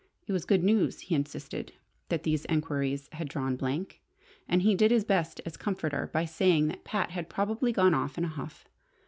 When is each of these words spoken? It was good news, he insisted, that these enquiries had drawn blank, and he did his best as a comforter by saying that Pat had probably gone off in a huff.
It 0.25 0.31
was 0.31 0.45
good 0.45 0.63
news, 0.63 0.99
he 1.01 1.13
insisted, 1.13 1.73
that 2.09 2.23
these 2.23 2.45
enquiries 2.45 3.07
had 3.11 3.29
drawn 3.29 3.55
blank, 3.55 4.01
and 4.49 4.63
he 4.63 4.73
did 4.73 4.89
his 4.89 5.03
best 5.05 5.41
as 5.45 5.57
a 5.57 5.59
comforter 5.59 6.09
by 6.11 6.25
saying 6.25 6.69
that 6.69 6.83
Pat 6.83 7.11
had 7.11 7.29
probably 7.29 7.71
gone 7.71 7.93
off 7.93 8.17
in 8.17 8.25
a 8.25 8.29
huff. 8.29 8.65